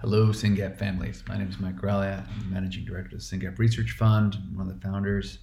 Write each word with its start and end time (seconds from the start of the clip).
Hello, 0.00 0.28
SYNGAP 0.28 0.78
families. 0.78 1.24
My 1.28 1.36
name 1.36 1.48
is 1.48 1.58
Mike 1.58 1.74
Graglia. 1.74 2.24
I'm 2.30 2.38
the 2.38 2.54
managing 2.54 2.84
director 2.84 3.16
of 3.16 3.20
the 3.20 3.36
SYNGAP 3.36 3.58
Research 3.58 3.90
Fund, 3.90 4.36
one 4.54 4.70
of 4.70 4.72
the 4.72 4.86
founders. 4.86 5.40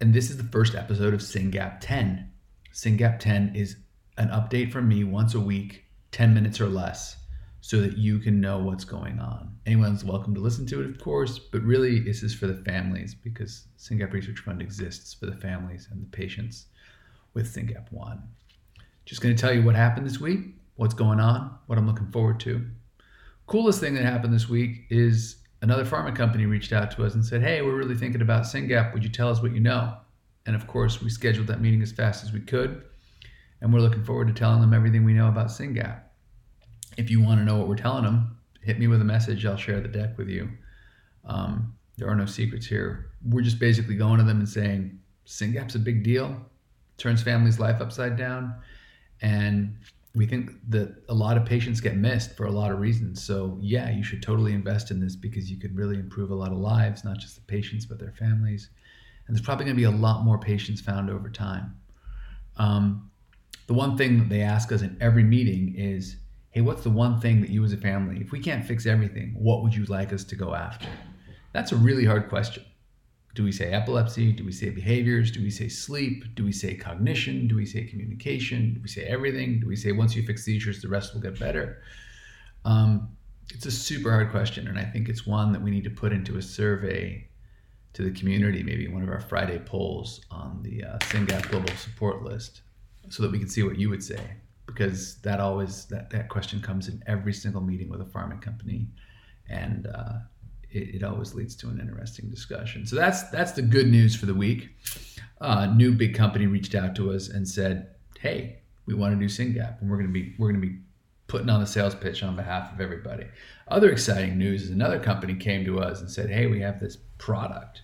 And 0.00 0.14
this 0.14 0.30
is 0.30 0.36
the 0.36 0.44
first 0.44 0.76
episode 0.76 1.12
of 1.12 1.18
SYNGAP 1.18 1.78
10. 1.80 2.30
SYNGAP 2.72 3.18
10 3.18 3.56
is 3.56 3.78
an 4.16 4.28
update 4.28 4.70
from 4.70 4.86
me 4.86 5.02
once 5.02 5.34
a 5.34 5.40
week, 5.40 5.86
10 6.12 6.32
minutes 6.32 6.60
or 6.60 6.68
less, 6.68 7.16
so 7.60 7.80
that 7.80 7.98
you 7.98 8.20
can 8.20 8.40
know 8.40 8.58
what's 8.58 8.84
going 8.84 9.18
on. 9.18 9.52
Anyone's 9.66 10.04
welcome 10.04 10.36
to 10.36 10.40
listen 10.40 10.64
to 10.66 10.80
it, 10.80 10.88
of 10.88 11.00
course, 11.00 11.40
but 11.40 11.60
really 11.62 11.98
this 11.98 12.22
is 12.22 12.32
for 12.32 12.46
the 12.46 12.62
families 12.62 13.12
because 13.12 13.66
SYNGAP 13.76 14.12
Research 14.12 14.38
Fund 14.38 14.62
exists 14.62 15.14
for 15.14 15.26
the 15.26 15.36
families 15.36 15.88
and 15.90 16.00
the 16.00 16.16
patients 16.16 16.66
with 17.34 17.52
SYNGAP 17.52 17.90
1. 17.90 18.22
Just 19.04 19.20
going 19.20 19.34
to 19.34 19.40
tell 19.40 19.52
you 19.52 19.64
what 19.64 19.74
happened 19.74 20.06
this 20.06 20.20
week, 20.20 20.54
what's 20.76 20.94
going 20.94 21.18
on, 21.18 21.58
what 21.66 21.76
I'm 21.76 21.88
looking 21.88 22.12
forward 22.12 22.38
to 22.40 22.64
coolest 23.48 23.80
thing 23.80 23.94
that 23.94 24.04
happened 24.04 24.32
this 24.32 24.48
week 24.48 24.84
is 24.90 25.36
another 25.62 25.84
pharma 25.84 26.14
company 26.14 26.46
reached 26.46 26.72
out 26.72 26.90
to 26.92 27.04
us 27.04 27.14
and 27.14 27.24
said, 27.24 27.42
Hey, 27.42 27.62
we're 27.62 27.76
really 27.76 27.96
thinking 27.96 28.20
about 28.20 28.44
SYNGAP. 28.44 28.92
Would 28.92 29.02
you 29.02 29.10
tell 29.10 29.30
us 29.30 29.42
what 29.42 29.52
you 29.52 29.60
know? 29.60 29.96
And 30.46 30.54
of 30.54 30.66
course, 30.66 31.02
we 31.02 31.10
scheduled 31.10 31.48
that 31.48 31.60
meeting 31.60 31.82
as 31.82 31.90
fast 31.90 32.22
as 32.22 32.32
we 32.32 32.40
could. 32.40 32.82
And 33.60 33.72
we're 33.72 33.80
looking 33.80 34.04
forward 34.04 34.28
to 34.28 34.34
telling 34.34 34.60
them 34.60 34.72
everything 34.72 35.04
we 35.04 35.14
know 35.14 35.28
about 35.28 35.48
SYNGAP. 35.48 36.00
If 36.96 37.10
you 37.10 37.20
want 37.20 37.40
to 37.40 37.44
know 37.44 37.56
what 37.56 37.68
we're 37.68 37.76
telling 37.76 38.04
them, 38.04 38.36
hit 38.62 38.78
me 38.78 38.86
with 38.86 39.00
a 39.00 39.04
message. 39.04 39.44
I'll 39.44 39.56
share 39.56 39.80
the 39.80 39.88
deck 39.88 40.16
with 40.18 40.28
you. 40.28 40.50
Um, 41.24 41.74
there 41.96 42.08
are 42.08 42.14
no 42.14 42.26
secrets 42.26 42.66
here. 42.66 43.10
We're 43.26 43.42
just 43.42 43.58
basically 43.58 43.96
going 43.96 44.18
to 44.18 44.24
them 44.24 44.38
and 44.38 44.48
saying, 44.48 45.00
SYNGAP's 45.26 45.74
a 45.74 45.78
big 45.78 46.04
deal, 46.04 46.36
turns 46.98 47.22
families' 47.22 47.58
life 47.58 47.80
upside 47.80 48.16
down. 48.16 48.54
And 49.20 49.76
we 50.14 50.26
think 50.26 50.52
that 50.68 51.02
a 51.08 51.14
lot 51.14 51.36
of 51.36 51.44
patients 51.44 51.80
get 51.80 51.96
missed 51.96 52.36
for 52.36 52.46
a 52.46 52.50
lot 52.50 52.72
of 52.72 52.80
reasons. 52.80 53.22
So, 53.22 53.58
yeah, 53.60 53.90
you 53.90 54.02
should 54.02 54.22
totally 54.22 54.52
invest 54.52 54.90
in 54.90 55.00
this 55.00 55.14
because 55.14 55.50
you 55.50 55.58
could 55.58 55.76
really 55.76 55.96
improve 55.96 56.30
a 56.30 56.34
lot 56.34 56.50
of 56.50 56.58
lives, 56.58 57.04
not 57.04 57.18
just 57.18 57.36
the 57.36 57.42
patients, 57.42 57.86
but 57.86 57.98
their 57.98 58.12
families. 58.12 58.70
And 59.26 59.36
there's 59.36 59.44
probably 59.44 59.66
going 59.66 59.76
to 59.76 59.80
be 59.80 59.84
a 59.84 59.90
lot 59.90 60.24
more 60.24 60.38
patients 60.38 60.80
found 60.80 61.10
over 61.10 61.28
time. 61.28 61.76
Um, 62.56 63.10
the 63.66 63.74
one 63.74 63.96
thing 63.96 64.18
that 64.18 64.28
they 64.28 64.40
ask 64.40 64.72
us 64.72 64.82
in 64.82 64.96
every 65.00 65.22
meeting 65.22 65.74
is 65.76 66.16
hey, 66.50 66.62
what's 66.62 66.82
the 66.82 66.90
one 66.90 67.20
thing 67.20 67.40
that 67.42 67.50
you 67.50 67.62
as 67.62 67.72
a 67.72 67.76
family, 67.76 68.18
if 68.20 68.32
we 68.32 68.40
can't 68.40 68.64
fix 68.64 68.86
everything, 68.86 69.34
what 69.38 69.62
would 69.62 69.74
you 69.74 69.84
like 69.84 70.12
us 70.12 70.24
to 70.24 70.34
go 70.34 70.54
after? 70.54 70.88
That's 71.52 71.72
a 71.72 71.76
really 71.76 72.04
hard 72.04 72.28
question. 72.28 72.64
Do 73.34 73.44
we 73.44 73.52
say 73.52 73.72
epilepsy? 73.72 74.32
Do 74.32 74.44
we 74.44 74.52
say 74.52 74.70
behaviors? 74.70 75.30
Do 75.30 75.40
we 75.42 75.50
say 75.50 75.68
sleep? 75.68 76.24
Do 76.34 76.44
we 76.44 76.52
say 76.52 76.74
cognition? 76.74 77.46
Do 77.46 77.56
we 77.56 77.66
say 77.66 77.84
communication? 77.84 78.74
Do 78.74 78.80
we 78.82 78.88
say 78.88 79.04
everything? 79.04 79.60
Do 79.60 79.68
we 79.68 79.76
say 79.76 79.92
once 79.92 80.16
you 80.16 80.24
fix 80.24 80.44
seizures, 80.44 80.82
the 80.82 80.88
rest 80.88 81.14
will 81.14 81.20
get 81.20 81.38
better? 81.38 81.82
Um, 82.64 83.16
it's 83.54 83.66
a 83.66 83.70
super 83.70 84.10
hard 84.10 84.30
question, 84.30 84.68
and 84.68 84.78
I 84.78 84.84
think 84.84 85.08
it's 85.08 85.26
one 85.26 85.52
that 85.52 85.62
we 85.62 85.70
need 85.70 85.84
to 85.84 85.90
put 85.90 86.12
into 86.12 86.36
a 86.36 86.42
survey 86.42 87.28
to 87.94 88.02
the 88.02 88.10
community, 88.10 88.62
maybe 88.62 88.88
one 88.88 89.02
of 89.02 89.08
our 89.08 89.20
Friday 89.20 89.58
polls 89.58 90.20
on 90.30 90.60
the 90.62 90.84
uh, 90.84 90.98
SYNGAP 90.98 91.50
Global 91.50 91.74
Support 91.76 92.22
List, 92.22 92.62
so 93.08 93.22
that 93.22 93.32
we 93.32 93.38
can 93.38 93.48
see 93.48 93.62
what 93.62 93.78
you 93.78 93.88
would 93.88 94.02
say, 94.02 94.20
because 94.66 95.16
that 95.22 95.40
always 95.40 95.86
that 95.86 96.10
that 96.10 96.28
question 96.28 96.60
comes 96.60 96.88
in 96.88 97.02
every 97.06 97.32
single 97.32 97.62
meeting 97.62 97.88
with 97.88 98.00
a 98.00 98.04
pharma 98.04 98.40
company, 98.40 98.86
and 99.48 99.86
uh, 99.86 100.18
it, 100.70 100.96
it, 100.96 101.02
always 101.02 101.34
leads 101.34 101.54
to 101.56 101.68
an 101.68 101.80
interesting 101.80 102.28
discussion. 102.28 102.86
So 102.86 102.96
that's 102.96 103.24
that's 103.30 103.52
the 103.52 103.62
good 103.62 103.88
news 103.88 104.14
for 104.14 104.26
the 104.26 104.34
week. 104.34 104.68
Uh, 105.40 105.66
new 105.66 105.92
big 105.92 106.14
company 106.14 106.46
reached 106.46 106.74
out 106.74 106.94
to 106.96 107.12
us 107.12 107.28
and 107.28 107.48
said, 107.48 107.88
"Hey, 108.18 108.58
we 108.86 108.94
want 108.94 109.14
to 109.14 109.18
do 109.18 109.28
SYNGAP, 109.28 109.80
and 109.80 109.90
we're 109.90 109.96
going 109.96 110.08
to 110.08 110.12
be 110.12 110.34
we're 110.38 110.50
going 110.50 110.60
to 110.60 110.66
be 110.66 110.78
putting 111.26 111.50
on 111.50 111.60
the 111.60 111.66
sales 111.66 111.94
pitch 111.94 112.22
on 112.22 112.36
behalf 112.36 112.72
of 112.72 112.80
everybody." 112.80 113.26
Other 113.68 113.90
exciting 113.90 114.38
news 114.38 114.64
is 114.64 114.70
another 114.70 114.98
company 114.98 115.34
came 115.34 115.64
to 115.64 115.80
us 115.80 116.00
and 116.00 116.10
said, 116.10 116.30
"Hey, 116.30 116.46
we 116.46 116.60
have 116.60 116.80
this 116.80 116.96
product." 117.18 117.82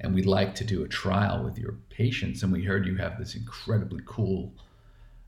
And 0.00 0.14
we'd 0.14 0.26
like 0.26 0.54
to 0.56 0.64
do 0.64 0.84
a 0.84 0.88
trial 0.88 1.42
with 1.42 1.58
your 1.58 1.76
patients. 1.88 2.42
And 2.42 2.52
we 2.52 2.62
heard 2.62 2.86
you 2.86 2.96
have 2.96 3.18
this 3.18 3.34
incredibly 3.34 4.02
cool 4.04 4.52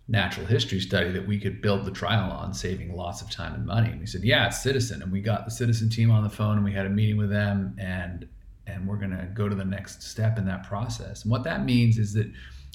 natural 0.08 0.46
history 0.46 0.80
study 0.80 1.12
that 1.12 1.28
we 1.28 1.38
could 1.38 1.60
build 1.60 1.84
the 1.84 1.90
trial 1.90 2.32
on, 2.32 2.54
saving 2.54 2.94
lots 2.96 3.20
of 3.20 3.30
time 3.30 3.54
and 3.54 3.66
money. 3.66 3.90
And 3.90 4.00
we 4.00 4.06
said, 4.06 4.24
yeah, 4.24 4.46
it's 4.46 4.58
Ciitizen. 4.58 5.02
And 5.02 5.12
we 5.12 5.20
got 5.20 5.44
the 5.44 5.50
Ciitizen 5.50 5.92
team 5.92 6.10
on 6.10 6.22
the 6.22 6.30
phone 6.30 6.56
and 6.56 6.64
we 6.64 6.72
had 6.72 6.86
a 6.86 6.90
meeting 6.90 7.18
with 7.18 7.30
them 7.30 7.76
and 7.78 8.26
and 8.66 8.86
we're 8.86 8.98
going 8.98 9.16
to 9.16 9.26
go 9.32 9.48
to 9.48 9.54
the 9.54 9.64
next 9.64 10.02
step 10.02 10.36
in 10.36 10.44
that 10.44 10.62
process. 10.62 11.22
And 11.22 11.30
what 11.30 11.42
that 11.44 11.64
means 11.64 11.96
is 11.96 12.12
that 12.12 12.30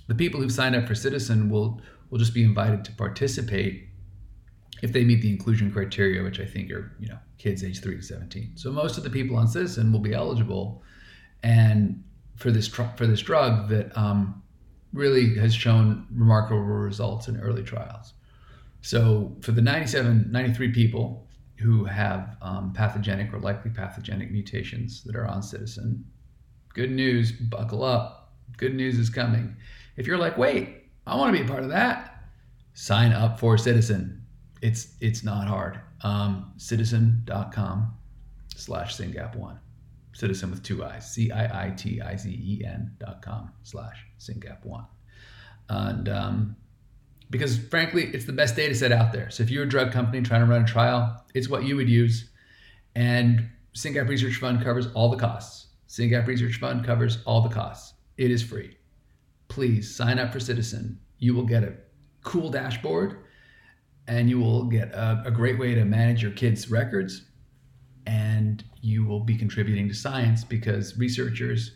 the 0.08 0.16
people 0.16 0.42
who've 0.42 0.52
signed 0.52 0.76
up 0.76 0.88
for 0.88 0.94
Ciitizen 0.94 1.50
will 1.50 1.82
will 2.10 2.20
just 2.20 2.34
be 2.34 2.44
invited 2.44 2.86
to 2.86 2.92
participate 2.92 3.88
if 4.84 4.92
they 4.92 5.04
meet 5.04 5.22
the 5.22 5.30
inclusion 5.30 5.72
criteria, 5.72 6.22
which 6.22 6.40
I 6.40 6.46
think 6.46 6.72
are 6.72 6.96
you 7.00 7.08
know 7.08 7.18
kids 7.38 7.64
age 7.64 7.82
three 7.82 7.96
to 7.96 8.02
seventeen. 8.04 8.52
So 8.56 8.72
most 8.72 8.98
of 8.98 9.04
the 9.04 9.10
people 9.10 9.38
on 9.38 9.48
Ciitizen 9.48 9.92
will 9.92 10.00
be 10.00 10.14
eligible, 10.14 10.84
and 11.42 12.04
for 12.36 12.52
this 12.52 12.68
for 12.68 13.08
this 13.08 13.22
drug 13.22 13.70
that 13.70 13.96
um, 13.98 14.43
really 14.94 15.36
has 15.36 15.54
shown 15.54 16.08
remarkable 16.14 16.62
results 16.62 17.28
in 17.28 17.40
early 17.40 17.64
trials. 17.64 18.14
So 18.82 19.36
for 19.42 19.52
the 19.52 19.62
97, 19.62 20.32
93 20.32 20.72
people 20.72 21.28
who 21.58 21.86
have 21.86 22.38
um, 22.42 22.74
pathogenic 22.74 23.34
or 23.34 23.40
likely 23.40 23.72
pathogenic 23.72 24.32
mutations 24.32 25.04
that 25.04 25.16
are 25.16 25.26
on 25.26 25.42
Ciitizen, 25.42 26.04
good 26.74 26.92
news, 26.92 27.32
buckle 27.32 27.84
up. 27.84 28.34
Good 28.58 28.76
news 28.76 29.00
is 29.00 29.10
coming. 29.10 29.56
If 29.98 30.06
you're 30.06 30.18
like, 30.18 30.38
wait, 30.38 30.84
I 31.08 31.16
want 31.16 31.36
to 31.36 31.40
be 31.42 31.46
a 31.46 31.50
part 31.50 31.64
of 31.64 31.70
that, 31.70 32.24
sign 32.74 33.14
up 33.14 33.40
for 33.40 33.56
Ciitizen. 33.56 34.20
It's 34.62 34.96
it's 35.02 35.24
not 35.24 35.48
hard. 35.48 35.80
Um, 36.02 36.54
ciitizen.com 36.58 37.94
slash 38.56 38.98
SYNGAP1. 38.98 39.58
Ciitizen 40.14 40.50
with 40.50 40.64
two 40.64 40.84
I's, 40.84 41.12
C 41.12 41.32
I 41.32 41.68
I 41.68 41.70
T 41.72 42.02
I 42.02 42.16
Z 42.16 42.30
E 42.30 42.64
N 42.66 42.96
dot 43.00 43.22
com 43.22 43.52
slash 43.64 44.06
SYNGAP1. 44.20 44.86
And 45.70 46.10
um, 46.10 46.56
because 47.30 47.58
frankly, 47.58 48.06
it's 48.14 48.26
the 48.26 48.34
best 48.34 48.56
data 48.56 48.76
set 48.76 48.92
out 48.92 49.12
there. 49.12 49.30
So 49.30 49.44
if 49.44 49.50
you're 49.50 49.64
a 49.64 49.70
drug 49.70 49.92
company 49.92 50.22
trying 50.22 50.42
to 50.42 50.48
run 50.48 50.64
a 50.64 50.68
trial, 50.68 51.26
it's 51.34 51.50
what 51.50 51.64
you 51.64 51.76
would 51.76 51.90
use. 51.90 52.30
And 52.96 53.50
SYNGAP 53.74 54.08
Research 54.08 54.36
Fund 54.36 54.64
covers 54.64 54.88
all 54.94 55.10
the 55.10 55.18
costs. 55.18 55.68
SYNGAP 55.88 56.28
Research 56.28 56.60
Fund 56.60 56.86
covers 56.86 57.20
all 57.26 57.42
the 57.42 57.50
costs. 57.50 57.96
It 58.18 58.30
is 58.30 58.44
free. 58.44 58.78
Please 59.48 59.94
sign 59.94 60.20
up 60.20 60.32
for 60.32 60.40
Ciitizen. 60.40 60.98
You 61.18 61.34
will 61.34 61.46
get 61.46 61.64
a 61.64 61.74
cool 62.24 62.50
dashboard 62.50 63.24
and 64.08 64.30
you 64.30 64.40
will 64.40 64.66
get 64.66 64.92
a, 64.92 65.24
a 65.26 65.32
great 65.32 65.58
way 65.58 65.74
to 65.74 65.86
manage 65.86 66.22
your 66.22 66.32
kids' 66.32 66.70
records 66.70 67.24
and 68.06 68.64
you 68.82 69.06
will 69.06 69.20
be 69.20 69.36
contributing 69.36 69.88
to 69.88 69.94
science 69.94 70.44
because 70.44 70.98
researchers 70.98 71.72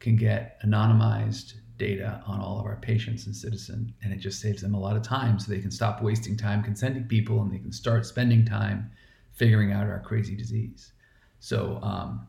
can 0.00 0.16
get 0.16 0.60
anonymized 0.62 1.54
data 1.76 2.22
on 2.26 2.40
all 2.40 2.60
of 2.60 2.66
our 2.66 2.76
patients 2.76 3.26
and 3.26 3.34
Ciitizen 3.34 3.92
and 4.02 4.12
it 4.12 4.18
just 4.18 4.40
saves 4.40 4.62
them 4.62 4.74
a 4.74 4.78
lot 4.78 4.96
of 4.96 5.02
time. 5.02 5.38
So 5.38 5.50
they 5.50 5.60
can 5.60 5.70
stop 5.70 6.02
wasting 6.02 6.36
time 6.36 6.62
consenting 6.62 7.04
people 7.04 7.42
and 7.42 7.52
they 7.52 7.58
can 7.58 7.72
start 7.72 8.06
spending 8.06 8.44
time 8.44 8.90
figuring 9.32 9.72
out 9.72 9.86
our 9.86 10.00
crazy 10.00 10.36
disease. 10.36 10.92
So 11.40 11.80
um, 11.82 12.26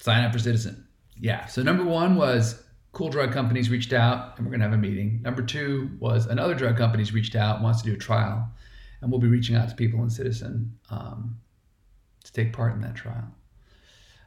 sign 0.00 0.24
up 0.24 0.32
for 0.32 0.38
Ciitizen. 0.38 0.84
yeah 1.18 1.46
so 1.46 1.62
number 1.62 1.84
one 1.84 2.16
was 2.16 2.62
cool 2.92 3.08
drug 3.08 3.32
companies 3.32 3.70
reached 3.70 3.92
out 3.92 4.36
and 4.36 4.46
we're 4.46 4.50
going 4.50 4.60
to 4.60 4.66
have 4.66 4.74
a 4.74 4.80
meeting. 4.80 5.20
Number 5.22 5.42
two 5.42 5.90
was 6.00 6.26
another 6.26 6.54
drug 6.54 6.76
companies 6.76 7.12
reached 7.12 7.36
out 7.36 7.62
wants 7.62 7.82
to 7.82 7.88
do 7.88 7.94
a 7.94 7.98
trial 7.98 8.48
and 9.00 9.10
we'll 9.10 9.20
be 9.20 9.28
reaching 9.28 9.54
out 9.54 9.68
to 9.68 9.74
people 9.74 10.02
in 10.02 10.08
Ciitizen 10.08 10.70
um, 10.90 11.36
take 12.36 12.52
part 12.52 12.74
in 12.74 12.80
that 12.82 12.94
trial. 12.94 13.32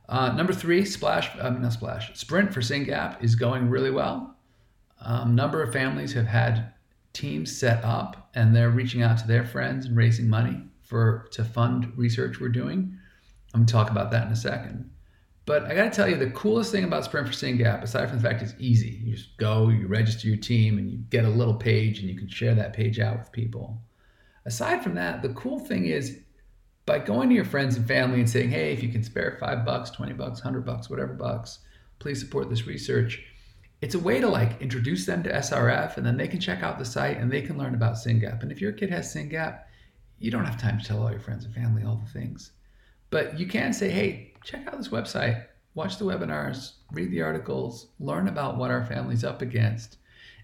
Uh, 0.09 0.31
number 0.33 0.53
three, 0.53 0.83
Splash, 0.83 1.29
um, 1.39 1.61
not 1.61 1.73
Splash, 1.73 2.17
Sprint 2.17 2.51
for 2.51 2.61
SYNGAP 2.61 3.23
is 3.23 3.35
going 3.35 3.69
really 3.69 3.91
well. 3.91 4.35
Um, 5.01 5.35
number 5.35 5.61
of 5.61 5.71
families 5.71 6.13
have 6.13 6.25
had 6.25 6.73
teams 7.13 7.55
set 7.55 7.83
up 7.83 8.29
and 8.33 8.55
they're 8.55 8.71
reaching 8.71 9.03
out 9.03 9.19
to 9.19 9.27
their 9.27 9.45
friends 9.45 9.85
and 9.85 9.95
raising 9.95 10.27
money 10.27 10.63
for 10.81 11.27
to 11.31 11.43
fund 11.43 11.94
research 11.95 12.39
we're 12.39 12.50
doing. 12.50 12.97
I'm 13.53 13.61
gonna 13.61 13.71
talk 13.71 13.91
about 13.91 14.09
that 14.12 14.25
in 14.25 14.33
a 14.33 14.35
second. 14.35 14.89
But 15.45 15.65
I 15.65 15.75
gotta 15.75 15.91
tell 15.91 16.09
you, 16.09 16.15
the 16.15 16.31
coolest 16.31 16.71
thing 16.71 16.83
about 16.83 17.05
Sprint 17.05 17.27
for 17.27 17.33
SYNGAP, 17.33 17.83
aside 17.83 18.09
from 18.09 18.19
the 18.19 18.27
fact 18.27 18.41
it's 18.41 18.55
easy, 18.57 19.01
you 19.03 19.15
just 19.15 19.38
go, 19.38 19.69
you 19.69 19.88
register 19.88 20.27
your 20.27 20.38
team, 20.38 20.79
and 20.79 20.89
you 20.89 20.97
get 21.09 21.25
a 21.25 21.29
little 21.29 21.55
page 21.55 22.00
and 22.00 22.09
you 22.09 22.17
can 22.17 22.27
share 22.27 22.55
that 22.55 22.73
page 22.73 23.00
out 23.00 23.19
with 23.19 23.31
people. 23.31 23.79
Aside 24.45 24.83
from 24.83 24.95
that, 24.95 25.21
the 25.21 25.29
cool 25.29 25.59
thing 25.59 25.85
is 25.85 26.19
by 26.89 26.97
going 26.97 27.30
to 27.30 27.36
your 27.36 27.45
friends 27.45 27.77
and 27.77 27.88
family 27.88 28.19
and 28.19 28.27
saying, 28.27 28.50
hey, 28.50 28.74
if 28.74 28.81
you 28.81 28.89
can 28.89 29.03
spare 29.03 29.38
five 29.39 29.63
bucks, 29.63 29.91
20 29.91 30.13
bucks, 30.13 30.39
100 30.39 30.65
bucks, 30.65 30.89
whatever 30.89 31.13
bucks, 31.13 31.59
please 32.00 32.19
support 32.19 32.50
this 32.50 32.65
research. 32.65 33.24
It's 33.80 33.94
a 33.94 34.00
way 34.00 34.19
to 34.19 34.27
like 34.27 34.59
introduce 34.59 35.06
them 35.06 35.21
to 35.21 35.31
SRF 35.31 35.97
and 35.97 36.06
then 36.06 36.18
they 36.18 36.27
can 36.27 36.39
check 36.39 36.63
out 36.63 36.80
the 36.80 36.86
site 36.86 37.18
and 37.18 37.31
they 37.31 37.44
can 37.44 37.59
learn 37.59 37.75
about 37.75 37.94
SYNGAP. 37.94 38.41
And 38.41 38.51
if 38.51 38.59
your 38.59 38.71
kid 38.71 38.89
has 38.89 39.13
SYNGAP, 39.13 39.59
you 40.18 40.31
don't 40.31 40.45
have 40.45 40.59
time 40.59 40.80
to 40.80 40.83
tell 40.83 41.03
all 41.03 41.12
your 41.12 41.19
friends 41.19 41.45
and 41.45 41.53
family 41.53 41.83
all 41.83 42.01
the 42.03 42.12
things. 42.12 42.53
But 43.12 43.39
you 43.39 43.45
can 43.45 43.71
say, 43.71 43.91
hey, 43.91 44.33
check 44.44 44.65
out 44.65 44.75
this 44.75 44.88
website, 44.88 45.45
watch 45.75 46.00
the 46.00 46.06
webinars, 46.06 46.71
read 46.91 47.12
the 47.12 47.21
articles, 47.21 47.89
learn 48.00 48.27
about 48.27 48.57
what 48.57 48.71
our 48.71 48.83
family's 48.83 49.24
up 49.24 49.44
against 49.44 49.97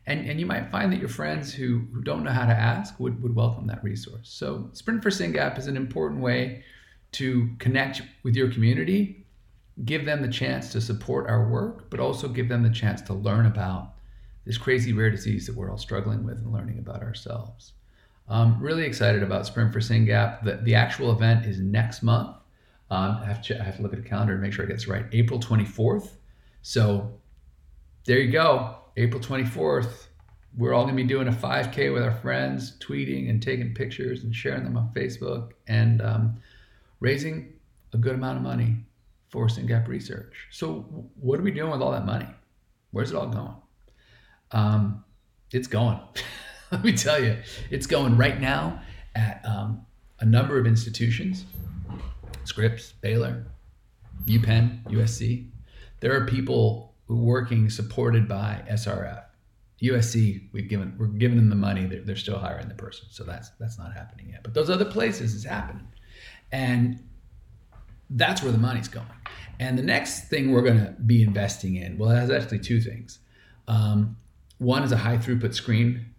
and, 0.08 0.30
and 0.30 0.40
you 0.40 0.46
might 0.46 0.72
find 0.72 0.92
that 0.94 1.00
your 1.00 1.10
friends 1.10 1.54
who, 1.54 1.86
who 1.92 2.02
don't 2.02 2.24
know 2.24 2.32
how 2.32 2.46
to 2.46 2.54
ask 2.54 3.00
would, 3.00 3.22
would 3.24 3.36
welcome 3.36 3.68
that 3.68 3.84
resource. 3.84 4.30
So 4.30 4.70
Sprint 4.74 5.02
for 5.02 5.10
SYNGAP 5.10 5.58
is 5.58 5.68
an 5.68 5.78
important 5.78 6.22
way 6.22 6.64
to 7.14 7.50
connect 7.60 8.02
with 8.24 8.36
your 8.36 8.52
community, 8.52 9.26
give 9.84 10.06
them 10.06 10.22
the 10.22 10.28
chance 10.28 10.72
to 10.74 10.82
support 10.82 11.28
our 11.28 11.50
work, 11.50 11.90
but 11.90 12.00
also 12.00 12.28
give 12.28 12.50
them 12.50 12.62
the 12.62 12.70
chance 12.70 13.02
to 13.04 13.14
learn 13.14 13.48
about 13.48 13.94
this 14.46 14.58
crazy 14.58 14.94
rare 14.94 15.10
disease 15.10 15.48
that 15.48 15.56
we're 15.56 15.72
all 15.72 15.78
struggling 15.78 16.24
with 16.24 16.38
and 16.38 16.54
learning 16.54 16.78
about 16.78 17.02
ourselves. 17.02 17.74
I'm 18.28 18.60
really 18.60 18.84
excited 18.84 19.24
about 19.24 19.48
Sprint 19.48 19.74
for 19.74 19.80
SYNGAP. 19.80 20.44
The, 20.44 20.60
the 20.64 20.76
actual 20.76 21.12
event 21.12 21.46
is 21.46 21.60
next 21.60 22.04
month. 22.04 22.36
Um, 22.92 23.20
I, 23.22 23.26
have 23.26 23.42
to, 23.44 23.60
I 23.60 23.64
have 23.64 23.78
to 23.78 23.82
look 23.82 23.94
at 23.94 24.04
the 24.04 24.08
calendar 24.08 24.34
and 24.34 24.42
make 24.42 24.54
sure 24.54 24.66
I 24.66 24.68
get 24.68 24.76
this 24.76 24.88
right. 24.88 25.06
April 25.12 25.40
24th. 25.40 26.10
So 26.62 27.20
there 28.06 28.20
you 28.20 28.32
go. 28.32 28.78
April 28.98 29.22
24th. 29.22 30.08
We're 30.58 30.74
all 30.74 30.84
going 30.84 30.96
to 30.96 31.04
be 31.04 31.08
doing 31.08 31.28
a 31.28 31.32
5K 31.32 31.94
with 31.94 32.02
our 32.02 32.14
friends, 32.14 32.78
tweeting 32.80 33.30
and 33.30 33.42
taking 33.42 33.74
pictures 33.74 34.24
and 34.24 34.34
sharing 34.34 34.64
them 34.64 34.78
on 34.78 34.92
Facebook 34.96 35.52
and 35.68 36.02
um, 36.02 36.38
raising 37.02 37.54
a 37.94 37.98
good 37.98 38.16
amount 38.16 38.38
of 38.38 38.44
money 38.44 38.78
for 39.30 39.48
SYNGAP 39.48 39.88
research. 39.88 40.48
So, 40.52 40.86
what 41.20 41.40
are 41.40 41.44
we 41.44 41.52
doing 41.52 41.72
with 41.72 41.82
all 41.82 41.92
that 41.92 42.06
money? 42.06 42.28
Where's 42.92 43.12
it 43.12 43.18
all 43.18 43.28
going? 43.28 43.56
Um, 44.52 45.04
it's 45.52 45.68
going. 45.68 46.00
Let 46.72 46.84
me 46.84 46.94
tell 46.94 47.22
you, 47.22 47.38
it's 47.70 47.86
going 47.86 48.16
right 48.16 48.40
now 48.40 48.82
at 49.14 49.44
um, 49.46 49.86
a 50.20 50.26
number 50.26 50.58
of 50.58 50.66
institutions 50.66 51.46
Scripps, 52.46 52.94
Baylor, 53.02 53.48
UPenn, 54.26 54.84
USC. 54.86 55.50
There 56.00 56.16
are 56.16 56.26
people 56.26 56.95
working 57.08 57.70
supported 57.70 58.28
by 58.28 58.64
SRF. 58.70 59.24
USC, 59.82 60.48
we've 60.54 60.70
given 60.70 60.96
we're 60.98 61.08
giving 61.08 61.38
them 61.38 61.50
the 61.50 61.56
money. 61.56 61.86
They're, 61.86 62.02
they're 62.02 62.16
still 62.16 62.40
hiring 62.40 62.70
the 62.70 62.76
person, 62.76 63.08
so 63.12 63.24
that's 63.24 63.50
that's 63.60 63.78
not 63.78 63.94
happening 63.94 64.30
yet. 64.30 64.42
But 64.42 64.54
those 64.54 64.70
other 64.70 64.86
places 64.86 65.34
is 65.34 65.44
happening, 65.44 65.88
and 66.52 67.04
that's 68.10 68.42
where 68.42 68.52
the 68.52 68.58
money's 68.58 68.88
going. 68.88 69.06
And 69.60 69.78
the 69.78 69.84
next 69.84 70.30
thing 70.30 70.52
we're 70.52 70.62
going 70.62 70.80
to 70.80 70.92
be 71.06 71.24
investing 71.24 71.76
in, 71.76 71.98
well, 71.98 72.10
it 72.12 72.16
has 72.16 72.32
actually 72.32 72.60
two 72.60 72.80
things. 72.82 73.20
Um, 73.68 74.18
one 74.58 74.84
is 74.84 74.92
a 74.92 74.98
high 74.98 75.18
throughput 75.18 75.54
screen 75.54 76.14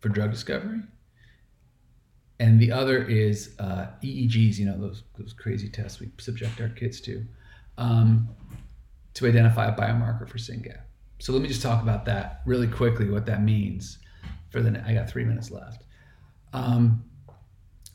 for 0.00 0.08
drug 0.08 0.30
discovery, 0.30 0.80
and 2.40 2.58
the 2.58 2.72
other 2.72 3.02
is 3.02 3.54
uh, 3.58 3.88
EEGs. 4.02 4.56
You 4.56 4.66
know 4.66 4.80
those 4.80 5.02
those 5.18 5.34
crazy 5.34 5.68
tests 5.68 6.00
we 6.00 6.10
subject 6.18 6.60
our 6.62 6.70
kids 6.70 7.00
to, 7.02 7.24
um, 7.76 8.28
to 9.16 9.26
identify 9.26 9.66
a 9.66 9.76
biomarker 9.76 10.28
for 10.28 10.36
SYNGAP. 10.36 10.78
So 11.18 11.32
let 11.32 11.40
me 11.40 11.48
just 11.48 11.62
talk 11.62 11.82
about 11.82 12.04
that 12.04 12.42
really 12.44 12.68
quickly. 12.68 13.08
What 13.08 13.24
that 13.26 13.42
means 13.42 13.98
for 14.50 14.60
the 14.60 14.82
I 14.86 14.92
got 14.92 15.08
three 15.08 15.24
minutes 15.24 15.50
left. 15.50 15.84
Um, 16.52 17.02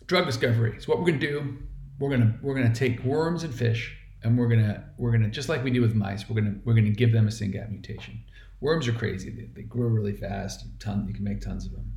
drug 0.08 0.26
discovery. 0.26 0.78
So 0.80 0.92
what 0.92 1.00
we're 1.00 1.06
gonna 1.06 1.20
do, 1.20 1.58
we're 2.00 2.10
gonna 2.10 2.40
we're 2.42 2.56
gonna 2.56 2.74
take 2.74 3.04
worms 3.04 3.44
and 3.44 3.54
fish, 3.54 3.96
and 4.24 4.36
we're 4.36 4.48
gonna 4.48 4.90
we're 4.98 5.12
gonna 5.12 5.30
just 5.30 5.48
like 5.48 5.64
we 5.64 5.70
do 5.70 5.82
with 5.82 5.94
mice, 5.94 6.28
we're 6.28 6.42
gonna 6.42 6.56
we're 6.66 6.74
gonna 6.74 6.90
give 6.90 7.12
them 7.12 7.28
a 7.28 7.32
SYNGAP 7.32 7.70
mutation. 7.70 8.20
Worms 8.60 8.88
are 8.88 8.94
crazy. 8.94 9.30
They, 9.30 9.50
they 9.56 9.64
grow 9.64 9.88
really 9.88 10.14
fast. 10.14 10.66
Ton, 10.80 11.06
you 11.08 11.14
can 11.14 11.24
make 11.24 11.42
tons 11.42 11.66
of 11.66 11.72
them. 11.72 11.94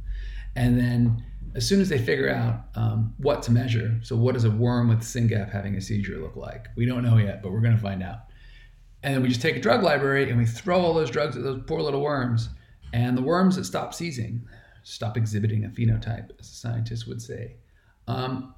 And 0.57 0.79
then 0.79 1.25
as 1.55 1.67
soon 1.67 1.81
as 1.81 1.89
they 1.89 1.99
figure 1.99 2.31
out 2.31 2.67
um, 2.75 3.15
what 3.19 3.43
to 3.45 3.53
measure, 3.53 3.99
so 4.03 4.17
what 4.17 4.35
does 4.35 4.45
a 4.45 4.51
worm 4.51 4.89
with 4.89 5.01
SYNGAP 5.01 5.51
having 5.51 5.77
a 5.77 5.81
seizure 5.81 6.19
look 6.19 6.37
like? 6.37 6.69
We 6.77 6.85
don't 6.87 7.03
know 7.03 7.17
yet, 7.17 7.43
but 7.43 7.53
we're 7.53 7.61
going 7.61 7.77
to 7.77 7.83
find 7.83 8.03
out. 8.03 8.21
And 9.05 9.15
then 9.15 9.23
we 9.23 9.29
just 9.29 9.43
take 9.43 9.57
a 9.57 9.61
drug 9.61 9.83
library 9.83 10.31
and 10.31 10.39
we 10.39 10.47
throw 10.47 10.81
all 10.81 10.95
those 10.95 11.11
drugs 11.11 11.37
at 11.37 11.43
those 11.43 11.63
poor 11.67 11.83
little 11.83 12.01
worms. 12.01 12.49
And 12.95 13.17
the 13.17 13.23
worms 13.23 13.57
that 13.57 13.65
stop 13.65 13.93
seizing, 13.93 14.49
stop 14.83 15.19
exhibiting 15.19 15.67
a 15.67 15.69
phenotype, 15.69 16.31
as 16.41 16.49
a 16.49 16.55
scientist 16.55 17.07
would 17.07 17.21
say, 17.21 17.57
um, 18.09 18.55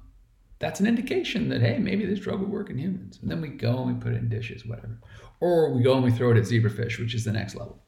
that's 0.59 0.79
an 0.79 0.87
indication 0.87 1.49
that, 1.49 1.61
hey, 1.61 1.79
maybe 1.79 2.05
this 2.05 2.19
drug 2.19 2.39
would 2.39 2.49
work 2.49 2.69
in 2.69 2.77
humans. 2.77 3.19
And 3.21 3.29
then 3.29 3.41
we 3.41 3.49
go 3.49 3.83
and 3.83 3.93
we 3.93 4.01
put 4.01 4.13
it 4.13 4.19
in 4.19 4.29
dishes, 4.29 4.65
whatever. 4.65 4.97
Or 5.41 5.73
we 5.73 5.83
go 5.83 5.95
and 5.95 6.03
we 6.03 6.11
throw 6.11 6.31
it 6.31 6.37
at 6.37 6.43
zebrafish, 6.43 6.97
which 6.97 7.13
is 7.13 7.25
the 7.25 7.33
next 7.33 7.55
level. 7.55 7.83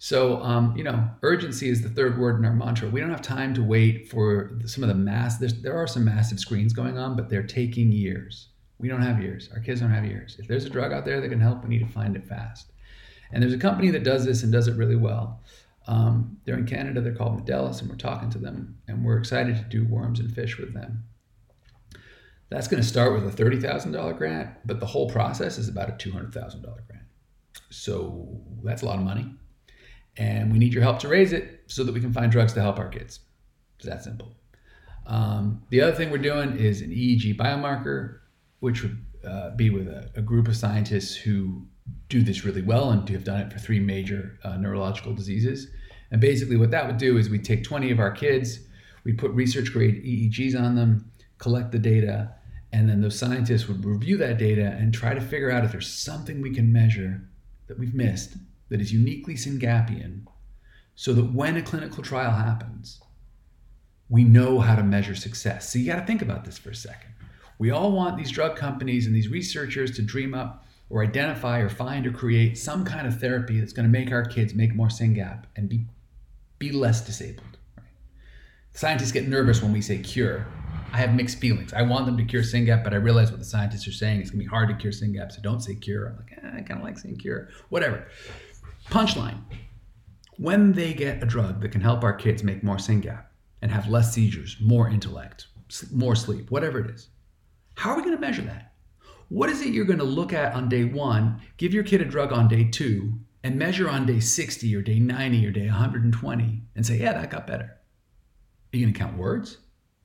So, 0.00 0.42
um, 0.42 0.76
you 0.76 0.82
know, 0.82 1.08
urgency 1.22 1.68
is 1.68 1.82
the 1.82 1.88
third 1.88 2.18
word 2.18 2.38
in 2.38 2.44
our 2.44 2.52
mantra. 2.52 2.88
We 2.88 3.00
don't 3.00 3.10
have 3.10 3.22
time 3.22 3.54
to 3.54 3.62
wait 3.62 4.10
for 4.10 4.58
some 4.66 4.82
of 4.82 4.88
the 4.88 4.94
mass. 4.94 5.38
there 5.38 5.76
are 5.76 5.86
some 5.86 6.04
massive 6.04 6.40
screens 6.40 6.72
going 6.72 6.98
on, 6.98 7.14
but 7.14 7.28
they're 7.28 7.42
taking 7.44 7.92
years. 7.92 8.48
We 8.78 8.88
don't 8.88 9.02
have 9.02 9.20
years. 9.22 9.48
Our 9.52 9.60
kids 9.60 9.80
don't 9.80 9.90
have 9.90 10.04
years. 10.04 10.36
If 10.38 10.46
there's 10.46 10.64
a 10.64 10.70
drug 10.70 10.92
out 10.92 11.04
there 11.04 11.20
that 11.20 11.28
can 11.28 11.40
help, 11.40 11.62
we 11.62 11.68
need 11.68 11.86
to 11.86 11.92
find 11.92 12.16
it 12.16 12.26
fast. 12.26 12.72
And 13.32 13.42
there's 13.42 13.52
a 13.52 13.58
company 13.58 13.90
that 13.90 14.04
does 14.04 14.24
this 14.24 14.42
and 14.42 14.52
does 14.52 14.68
it 14.68 14.76
really 14.76 14.96
well. 14.96 15.42
Um, 15.86 16.38
they're 16.44 16.58
in 16.58 16.66
Canada. 16.66 17.00
They're 17.00 17.14
called 17.14 17.44
Modelis, 17.44 17.80
and 17.80 17.90
we're 17.90 17.96
talking 17.96 18.30
to 18.30 18.38
them, 18.38 18.78
and 18.88 19.04
we're 19.04 19.18
excited 19.18 19.56
to 19.56 19.62
do 19.62 19.86
worms 19.86 20.20
and 20.20 20.32
fish 20.32 20.58
with 20.58 20.74
them. 20.74 21.04
That's 22.50 22.68
going 22.68 22.82
to 22.82 22.88
start 22.88 23.12
with 23.12 23.26
a 23.26 23.30
thirty 23.30 23.58
thousand 23.58 23.92
dollar 23.92 24.14
grant, 24.14 24.50
but 24.64 24.80
the 24.80 24.86
whole 24.86 25.08
process 25.10 25.58
is 25.58 25.68
about 25.68 25.90
a 25.90 25.96
two 25.96 26.12
hundred 26.12 26.32
thousand 26.32 26.62
dollar 26.62 26.82
grant. 26.88 27.04
So 27.70 28.40
that's 28.62 28.82
a 28.82 28.86
lot 28.86 28.98
of 28.98 29.04
money 29.04 29.30
and 30.18 30.52
we 30.52 30.58
need 30.58 30.74
your 30.74 30.82
help 30.82 30.98
to 30.98 31.08
raise 31.08 31.32
it 31.32 31.60
so 31.68 31.84
that 31.84 31.94
we 31.94 32.00
can 32.00 32.12
find 32.12 32.30
drugs 32.30 32.52
to 32.52 32.60
help 32.60 32.78
our 32.78 32.88
kids. 32.88 33.20
It's 33.76 33.86
that 33.86 34.02
simple. 34.02 34.34
Um, 35.06 35.62
the 35.70 35.80
other 35.80 35.92
thing 35.92 36.10
we're 36.10 36.18
doing 36.18 36.56
is 36.56 36.82
an 36.82 36.90
EEG 36.90 37.36
biomarker, 37.36 38.18
which 38.60 38.82
would 38.82 39.04
uh, 39.26 39.50
be 39.50 39.70
with 39.70 39.88
a, 39.88 40.10
a, 40.16 40.22
group 40.22 40.48
of 40.48 40.56
scientists 40.56 41.14
who 41.14 41.66
do 42.08 42.22
this 42.22 42.44
really 42.44 42.62
well 42.62 42.90
and 42.90 43.08
have 43.08 43.24
done 43.24 43.40
it 43.40 43.52
for 43.52 43.58
three 43.58 43.80
major 43.80 44.38
uh, 44.44 44.56
neurological 44.56 45.14
diseases. 45.14 45.68
And 46.10 46.20
basically, 46.20 46.56
what 46.56 46.70
that 46.70 46.86
would 46.86 46.98
do 46.98 47.18
is 47.18 47.28
we 47.28 47.38
take 47.38 47.64
20 47.64 47.90
of 47.90 47.98
our 47.98 48.10
kids, 48.10 48.60
we 49.04 49.12
put 49.12 49.30
research 49.32 49.72
grade 49.72 50.02
EEGs 50.04 50.58
on 50.58 50.74
them, 50.74 51.10
collect 51.38 51.72
the 51.72 51.78
data, 51.78 52.30
and 52.72 52.88
then 52.88 53.00
those 53.00 53.18
scientists 53.18 53.68
would 53.68 53.84
review 53.84 54.16
that 54.18 54.38
data 54.38 54.76
and 54.78 54.92
try 54.92 55.14
to 55.14 55.20
figure 55.20 55.50
out 55.50 55.64
if 55.64 55.72
there's 55.72 55.92
something 55.92 56.40
we 56.40 56.54
can 56.54 56.72
measure 56.72 57.22
that 57.66 57.78
we've 57.78 57.94
missed 57.94 58.36
that 58.68 58.80
is 58.80 58.92
uniquely 58.92 59.34
Syngapian 59.34 60.24
so 60.94 61.12
that 61.12 61.32
when 61.32 61.56
a 61.56 61.62
clinical 61.62 62.02
trial 62.02 62.32
happens, 62.32 63.00
we 64.08 64.24
know 64.24 64.58
how 64.58 64.74
to 64.74 64.82
measure 64.82 65.14
success. 65.14 65.72
So 65.72 65.78
you 65.78 65.86
got 65.86 66.00
to 66.00 66.06
think 66.06 66.22
about 66.22 66.44
this 66.44 66.58
for 66.58 66.70
a 66.70 66.74
second. 66.74 67.12
We 67.58 67.70
all 67.70 67.92
want 67.92 68.16
these 68.16 68.30
drug 68.30 68.56
companies 68.56 69.06
and 69.06 69.14
these 69.14 69.28
researchers 69.28 69.90
to 69.96 70.02
dream 70.02 70.34
up 70.34 70.64
or 70.90 71.02
identify 71.02 71.58
or 71.58 71.68
find 71.68 72.06
or 72.06 72.12
create 72.12 72.56
some 72.56 72.84
kind 72.84 73.06
of 73.06 73.20
therapy 73.20 73.60
that's 73.60 73.72
going 73.72 73.90
to 73.90 73.90
make 73.90 74.12
our 74.12 74.24
kids 74.24 74.54
make 74.54 74.74
more 74.74 74.88
SYNGAP 74.88 75.44
and 75.56 75.68
be, 75.68 75.84
be 76.58 76.72
less 76.72 77.04
disabled. 77.04 77.58
Right? 77.76 77.86
Scientists 78.72 79.12
get 79.12 79.28
nervous 79.28 79.62
when 79.62 79.72
we 79.72 79.82
say 79.82 79.98
cure. 79.98 80.46
I 80.92 80.98
have 80.98 81.14
mixed 81.14 81.38
feelings. 81.38 81.74
I 81.74 81.82
want 81.82 82.06
them 82.06 82.16
to 82.16 82.24
cure 82.24 82.42
SYNGAP, 82.42 82.82
but 82.84 82.94
I 82.94 82.96
realize 82.96 83.30
what 83.30 83.40
the 83.40 83.44
scientists 83.44 83.86
are 83.86 83.92
saying. 83.92 84.20
It's 84.20 84.30
going 84.30 84.40
to 84.40 84.44
be 84.44 84.48
hard 84.48 84.68
to 84.70 84.74
cure 84.76 84.92
SYNGAP, 84.92 85.32
so 85.32 85.42
don't 85.42 85.60
say 85.60 85.74
cure. 85.74 86.06
I'm 86.06 86.16
like, 86.16 86.32
eh, 86.32 86.58
I 86.58 86.62
kind 86.62 86.80
of 86.80 86.82
like 86.82 86.98
saying 86.98 87.16
cure. 87.16 87.48
Whatever. 87.68 88.06
Punchline 88.88 89.42
when 90.38 90.72
they 90.72 90.94
get 90.94 91.22
a 91.22 91.26
drug 91.26 91.60
that 91.60 91.72
can 91.72 91.80
help 91.80 92.04
our 92.04 92.12
kids 92.12 92.42
make 92.42 92.62
more 92.62 92.76
SYNGAP 92.76 93.24
and 93.60 93.70
have 93.72 93.88
less 93.88 94.14
seizures, 94.14 94.56
more 94.60 94.88
intellect, 94.88 95.48
more 95.92 96.14
sleep, 96.14 96.50
whatever 96.50 96.78
it 96.78 96.90
is, 96.90 97.08
how 97.78 97.90
are 97.90 97.96
we 97.96 98.02
going 98.02 98.16
to 98.16 98.20
measure 98.20 98.42
that? 98.42 98.72
What 99.28 99.50
is 99.50 99.62
it 99.62 99.72
you're 99.72 99.84
going 99.84 100.00
to 100.00 100.04
look 100.04 100.32
at 100.32 100.52
on 100.54 100.68
day 100.68 100.82
one, 100.84 101.40
give 101.58 101.72
your 101.72 101.84
kid 101.84 102.00
a 102.00 102.04
drug 102.04 102.32
on 102.32 102.48
day 102.48 102.64
two, 102.64 103.12
and 103.44 103.56
measure 103.56 103.88
on 103.88 104.04
day 104.04 104.18
60 104.18 104.74
or 104.74 104.82
day 104.82 104.98
90 104.98 105.46
or 105.46 105.52
day 105.52 105.66
120 105.66 106.62
and 106.74 106.84
say, 106.84 106.98
yeah, 106.98 107.12
that 107.12 107.30
got 107.30 107.46
better? 107.46 107.64
Are 108.72 108.76
you 108.76 108.84
going 108.84 108.92
to 108.92 108.98
count 108.98 109.16
words? 109.16 109.58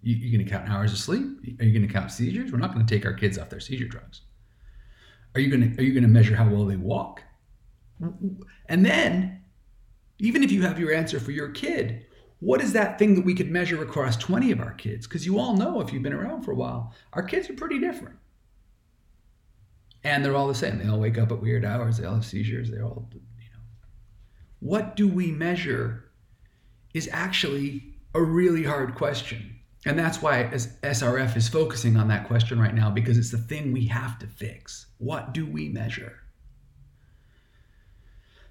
You're 0.03 0.31
going 0.31 0.45
to 0.45 0.51
count 0.51 0.69
hours 0.69 0.91
of 0.91 0.99
sleep? 0.99 1.25
Are 1.59 1.65
you 1.65 1.73
going 1.73 1.87
to 1.87 1.91
count 1.91 2.11
seizures? 2.11 2.51
We're 2.51 2.59
not 2.59 2.75
going 2.75 2.85
to 2.85 2.95
take 2.95 3.07
our 3.07 3.13
kids 3.13 3.39
off 3.39 3.49
their 3.49 3.59
seizure 3.59 3.87
drugs. 3.87 4.21
Are 5.33 5.41
you 5.41 5.49
going 5.49 5.73
to, 5.73 5.81
are 5.81 5.83
you 5.83 5.93
going 5.93 6.03
to 6.03 6.09
measure 6.09 6.35
how 6.35 6.47
well 6.47 6.65
they 6.65 6.75
walk? 6.75 7.23
And 8.69 8.85
then, 8.85 9.41
even 10.19 10.43
if 10.43 10.51
you 10.51 10.61
have 10.61 10.77
your 10.77 10.93
answer 10.93 11.19
for 11.19 11.31
your 11.31 11.49
kid, 11.49 12.05
what 12.43 12.61
is 12.61 12.73
that 12.73 12.99
thing 12.99 13.15
that 13.15 13.23
we 13.23 13.33
could 13.33 13.49
measure 13.49 13.81
across 13.81 14.17
20 14.17 14.51
of 14.51 14.59
our 14.59 14.73
kids? 14.73 15.07
Because 15.07 15.25
you 15.25 15.39
all 15.39 15.55
know, 15.55 15.79
if 15.79 15.93
you've 15.93 16.03
been 16.03 16.11
around 16.11 16.43
for 16.43 16.51
a 16.51 16.55
while, 16.55 16.93
our 17.13 17.23
kids 17.23 17.49
are 17.49 17.53
pretty 17.53 17.79
different. 17.79 18.17
And 20.03 20.25
they're 20.25 20.35
all 20.35 20.49
the 20.49 20.55
same. 20.55 20.77
They 20.77 20.89
all 20.89 20.99
wake 20.99 21.17
up 21.17 21.31
at 21.31 21.41
weird 21.41 21.63
hours, 21.63 21.97
they 21.97 22.05
all 22.05 22.15
have 22.15 22.25
seizures, 22.25 22.69
they're 22.69 22.83
all, 22.83 23.07
you 23.13 23.49
know. 23.53 23.61
What 24.59 24.97
do 24.97 25.07
we 25.07 25.31
measure 25.31 26.11
is 26.93 27.09
actually 27.13 27.95
a 28.13 28.21
really 28.21 28.63
hard 28.63 28.95
question. 28.95 29.55
And 29.85 29.97
that's 29.97 30.21
why 30.21 30.43
SRF 30.43 31.37
is 31.37 31.47
focusing 31.47 31.95
on 31.95 32.09
that 32.09 32.27
question 32.27 32.59
right 32.59 32.75
now 32.75 32.89
because 32.89 33.17
it's 33.17 33.31
the 33.31 33.37
thing 33.37 33.71
we 33.71 33.85
have 33.87 34.19
to 34.19 34.27
fix. 34.27 34.87
What 34.97 35.33
do 35.33 35.45
we 35.45 35.69
measure? 35.69 36.22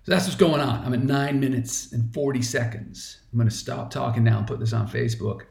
So 0.04 0.10
that's 0.10 0.24
what's 0.24 0.36
going 0.36 0.60
on. 0.60 0.84
I'm 0.84 0.94
at 0.94 1.02
nine 1.02 1.38
minutes 1.38 1.92
and 1.92 2.12
40 2.12 2.42
seconds. 2.42 3.20
I'm 3.32 3.38
going 3.38 3.48
to 3.48 3.54
stop 3.54 3.90
talking 3.90 4.24
now 4.24 4.38
and 4.38 4.46
put 4.46 4.58
this 4.58 4.72
on 4.72 4.88
Facebook. 4.88 5.42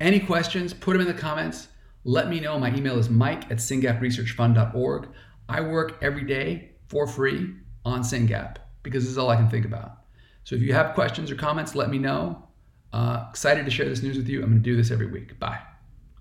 Any 0.00 0.18
questions, 0.18 0.72
put 0.72 0.92
them 0.94 1.02
in 1.02 1.08
the 1.08 1.20
comments. 1.20 1.68
Let 2.04 2.30
me 2.30 2.40
know. 2.40 2.58
My 2.58 2.74
email 2.74 2.98
is 2.98 3.10
mike 3.10 3.50
at 3.50 3.58
syngapresearchfund.org. 3.58 5.08
I 5.48 5.60
work 5.60 5.98
every 6.00 6.24
day 6.24 6.70
for 6.88 7.06
free 7.06 7.54
on 7.84 8.00
SYNGAP 8.00 8.56
because 8.82 9.04
this 9.04 9.10
is 9.10 9.18
all 9.18 9.28
I 9.28 9.36
can 9.36 9.50
think 9.50 9.66
about. 9.66 9.98
So 10.44 10.56
if 10.56 10.62
you 10.62 10.72
have 10.72 10.94
questions 10.94 11.30
or 11.30 11.34
comments, 11.34 11.74
let 11.74 11.90
me 11.90 11.98
know. 11.98 12.48
Uh, 12.94 13.26
excited 13.28 13.66
to 13.66 13.70
share 13.70 13.88
this 13.88 14.02
news 14.02 14.16
with 14.16 14.28
you. 14.28 14.42
I'm 14.42 14.48
going 14.48 14.62
to 14.62 14.70
do 14.70 14.76
this 14.76 14.90
every 14.90 15.10
week. 15.10 15.38
Bye. 15.38 15.60